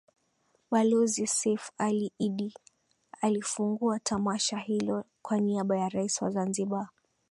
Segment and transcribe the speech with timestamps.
[0.71, 2.53] Balozi Seif Ali Iddi
[3.21, 6.89] alifungua tamasha hilo kwa niaba ya Rais wa Zanzibar